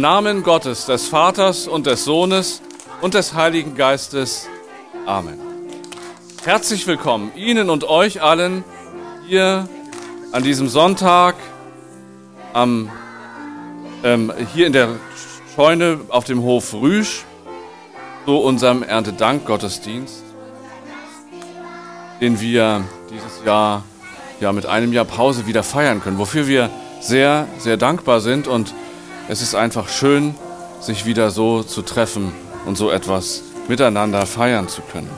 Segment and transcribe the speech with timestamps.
[0.00, 2.62] Namen Gottes, des Vaters und des Sohnes
[3.00, 4.48] und des Heiligen Geistes.
[5.06, 5.38] Amen.
[6.44, 8.64] Herzlich willkommen Ihnen und euch allen
[9.26, 9.68] hier
[10.32, 11.34] an diesem Sonntag
[12.52, 12.90] am,
[14.02, 14.88] ähm, hier in der
[15.54, 17.24] Scheune auf dem Hof Rüsch
[18.24, 20.24] zu unserem Erntedank-Gottesdienst,
[22.20, 23.84] den wir dieses Jahr
[24.40, 28.72] ja mit einem Jahr Pause wieder feiern können, wofür wir sehr, sehr dankbar sind und
[29.32, 30.34] es ist einfach schön,
[30.78, 32.34] sich wieder so zu treffen
[32.66, 35.08] und so etwas miteinander feiern zu können.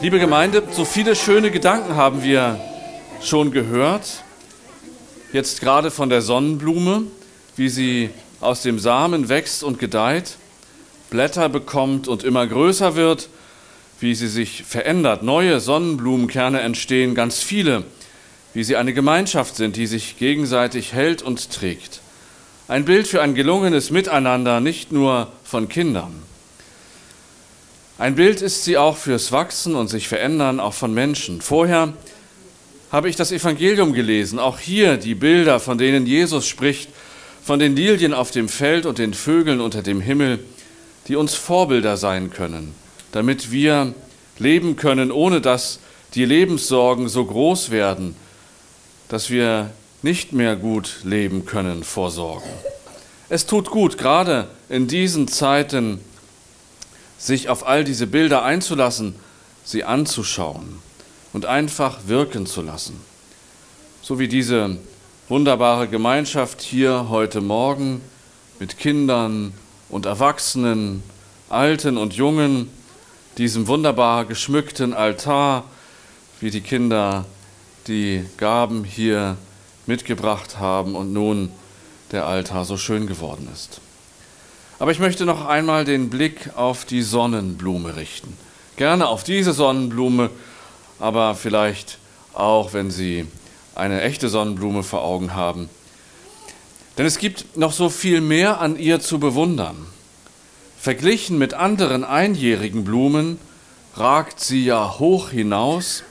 [0.00, 2.60] Liebe Gemeinde, so viele schöne Gedanken haben wir
[3.20, 4.22] schon gehört.
[5.32, 7.02] Jetzt gerade von der Sonnenblume,
[7.56, 10.36] wie sie aus dem Samen wächst und gedeiht.
[11.12, 13.28] Blätter bekommt und immer größer wird,
[14.00, 15.22] wie sie sich verändert.
[15.22, 17.84] Neue Sonnenblumenkerne entstehen, ganz viele,
[18.54, 22.00] wie sie eine Gemeinschaft sind, die sich gegenseitig hält und trägt.
[22.66, 26.22] Ein Bild für ein gelungenes Miteinander, nicht nur von Kindern.
[27.98, 31.42] Ein Bild ist sie auch fürs Wachsen und sich verändern, auch von Menschen.
[31.42, 31.92] Vorher
[32.90, 36.88] habe ich das Evangelium gelesen, auch hier die Bilder, von denen Jesus spricht,
[37.44, 40.38] von den Lilien auf dem Feld und den Vögeln unter dem Himmel,
[41.08, 42.74] die uns Vorbilder sein können,
[43.12, 43.94] damit wir
[44.38, 45.78] leben können, ohne dass
[46.14, 48.14] die Lebenssorgen so groß werden,
[49.08, 49.70] dass wir
[50.02, 52.48] nicht mehr gut leben können vor Sorgen.
[53.28, 56.00] Es tut gut, gerade in diesen Zeiten,
[57.18, 59.14] sich auf all diese Bilder einzulassen,
[59.64, 60.80] sie anzuschauen
[61.32, 63.00] und einfach wirken zu lassen.
[64.02, 64.76] So wie diese
[65.28, 68.00] wunderbare Gemeinschaft hier heute Morgen
[68.58, 69.54] mit Kindern,
[69.92, 71.02] und Erwachsenen,
[71.50, 72.70] Alten und Jungen,
[73.38, 75.64] diesem wunderbar geschmückten Altar,
[76.40, 77.26] wie die Kinder
[77.86, 79.36] die Gaben hier
[79.86, 81.52] mitgebracht haben und nun
[82.10, 83.80] der Altar so schön geworden ist.
[84.78, 88.36] Aber ich möchte noch einmal den Blick auf die Sonnenblume richten.
[88.76, 90.30] Gerne auf diese Sonnenblume,
[91.00, 91.98] aber vielleicht
[92.32, 93.26] auch, wenn Sie
[93.74, 95.68] eine echte Sonnenblume vor Augen haben,
[96.98, 99.86] denn es gibt noch so viel mehr an ihr zu bewundern.
[100.78, 103.38] Verglichen mit anderen einjährigen Blumen
[103.94, 106.02] ragt sie ja hoch hinaus,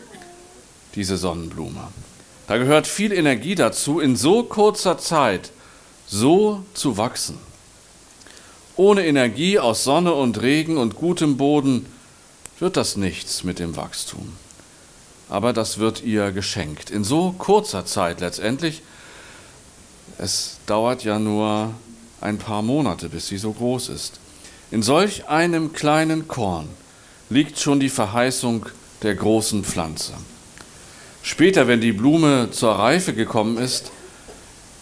[0.96, 1.88] diese Sonnenblume.
[2.48, 5.52] Da gehört viel Energie dazu, in so kurzer Zeit
[6.08, 7.38] so zu wachsen.
[8.76, 11.86] Ohne Energie aus Sonne und Regen und gutem Boden
[12.60, 14.34] wird das nichts mit dem Wachstum.
[15.30, 16.90] Aber das wird ihr geschenkt.
[16.90, 18.82] In so kurzer Zeit letztendlich
[20.22, 21.74] es dauert ja nur
[22.22, 24.20] ein paar Monate, bis sie so groß ist.
[24.70, 26.70] In solch einem kleinen Korn
[27.32, 28.68] liegt schon die Verheißung
[29.02, 30.14] der großen Pflanze.
[31.24, 33.92] Später, wenn die Blume zur Reife gekommen ist,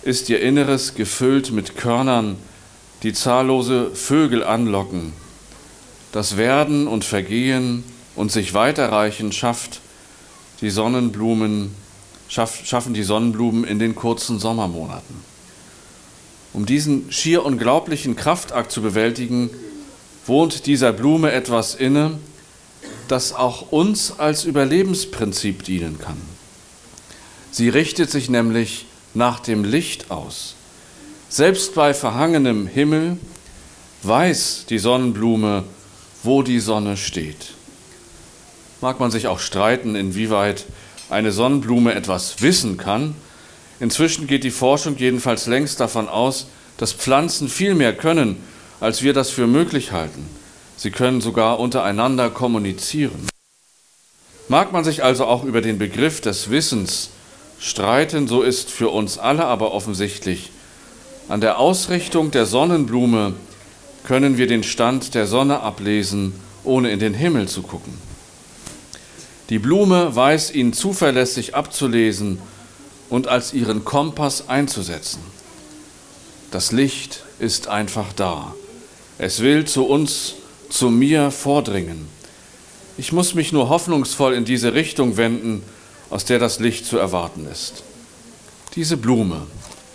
[0.01, 2.35] ist ihr Inneres gefüllt mit Körnern,
[3.03, 5.13] die zahllose Vögel anlocken.
[6.11, 7.85] Das Werden und Vergehen
[8.17, 9.79] und sich weiterreichen schafft
[10.59, 11.73] die Sonnenblumen
[12.29, 15.28] schaffen die Sonnenblumen in den kurzen Sommermonaten.
[16.53, 19.49] Um diesen schier unglaublichen Kraftakt zu bewältigen,
[20.25, 22.19] wohnt dieser Blume etwas inne,
[23.07, 26.17] das auch uns als Überlebensprinzip dienen kann.
[27.51, 30.55] Sie richtet sich nämlich nach dem Licht aus.
[31.29, 33.17] Selbst bei verhangenem Himmel
[34.03, 35.63] weiß die Sonnenblume,
[36.23, 37.53] wo die Sonne steht.
[38.81, 40.65] Mag man sich auch streiten, inwieweit
[41.09, 43.15] eine Sonnenblume etwas wissen kann.
[43.79, 46.47] Inzwischen geht die Forschung jedenfalls längst davon aus,
[46.77, 48.37] dass Pflanzen viel mehr können,
[48.79, 50.25] als wir das für möglich halten.
[50.77, 53.27] Sie können sogar untereinander kommunizieren.
[54.47, 57.09] Mag man sich also auch über den Begriff des Wissens
[57.59, 60.51] streiten, so ist für uns alle aber offensichtlich,
[61.27, 63.33] an der Ausrichtung der Sonnenblume
[64.03, 66.33] können wir den Stand der Sonne ablesen,
[66.63, 67.93] ohne in den Himmel zu gucken.
[69.49, 72.39] Die Blume weiß ihn zuverlässig abzulesen
[73.09, 75.21] und als ihren Kompass einzusetzen.
[76.51, 78.53] Das Licht ist einfach da.
[79.17, 80.35] Es will zu uns,
[80.69, 82.07] zu mir vordringen.
[82.97, 85.63] Ich muss mich nur hoffnungsvoll in diese Richtung wenden,
[86.09, 87.83] aus der das Licht zu erwarten ist.
[88.75, 89.47] Diese Blume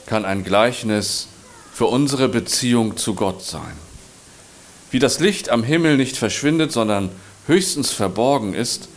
[0.07, 1.29] kann ein Gleichnis
[1.73, 3.73] für unsere Beziehung zu Gott sein.
[4.91, 7.11] Wie das Licht am Himmel nicht verschwindet, sondern
[7.47, 8.89] höchstens verborgen ist,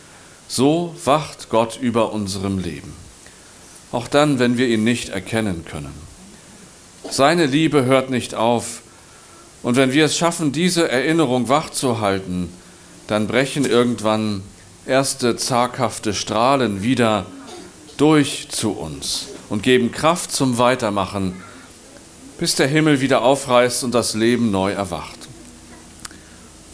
[0.46, 3.07] so wacht Gott über unserem Leben.
[3.90, 5.94] Auch dann, wenn wir ihn nicht erkennen können.
[7.10, 8.82] Seine Liebe hört nicht auf,
[9.62, 12.48] Und wenn wir es schaffen, diese Erinnerung wachzuhalten,
[13.06, 14.42] dann brechen irgendwann
[14.86, 17.26] erste zaghafte Strahlen wieder
[17.96, 21.42] durch zu uns und geben Kraft zum Weitermachen,
[22.38, 25.18] bis der Himmel wieder aufreißt und das Leben neu erwacht.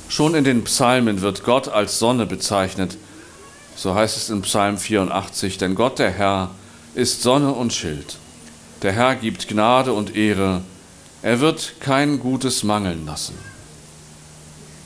[0.08, 2.98] Schon in den Psalmen wird Gott als Sonne bezeichnet.
[3.74, 6.50] So heißt es in Psalm 84, denn Gott der Herr
[6.94, 8.18] ist Sonne und Schild.
[8.82, 10.62] Der Herr gibt Gnade und Ehre,
[11.22, 13.34] er wird kein Gutes mangeln lassen.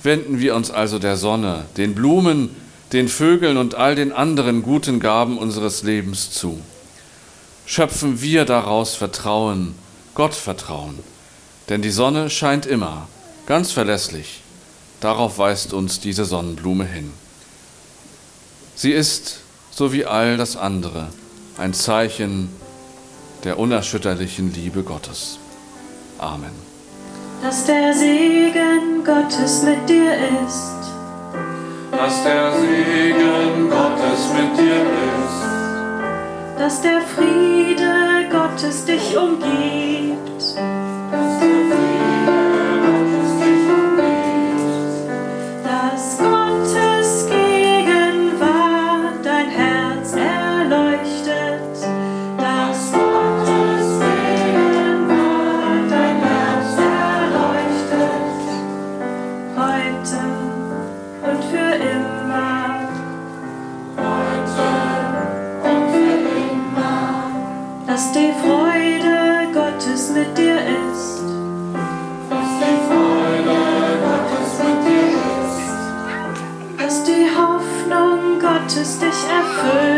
[0.03, 2.55] Wenden wir uns also der Sonne, den Blumen,
[2.93, 6.61] den Vögeln und all den anderen guten Gaben unseres Lebens zu.
[7.67, 9.75] Schöpfen wir daraus Vertrauen,
[10.15, 10.99] Gottvertrauen,
[11.69, 13.09] denn die Sonne scheint immer,
[13.47, 14.43] ganz verlässlich
[15.01, 17.13] Darauf weist uns diese Sonnenblume hin.
[18.75, 19.41] Sie ist,
[19.71, 21.09] so wie all das andere,
[21.59, 22.49] ein Zeichen
[23.45, 25.39] der unerschütterlichen Liebe Gottes.
[26.19, 26.53] Amen.
[27.43, 30.13] Dass der Segen Gottes mit dir
[30.45, 30.79] ist.
[31.91, 36.59] Dass der Segen Gottes mit dir ist.
[36.59, 40.88] Dass der Friede Gottes dich umgibt.
[59.59, 60.21] heute
[61.29, 62.89] und für immer.
[63.97, 64.69] Heute
[65.69, 66.17] und für
[66.53, 67.31] immer.
[67.87, 71.23] Dass die Freude Gottes mit dir ist.
[72.31, 73.59] Dass die Freude
[74.07, 75.09] Gottes mit dir
[75.43, 75.67] ist.
[76.79, 79.98] Dass die Hoffnung Gottes dich erfüllt.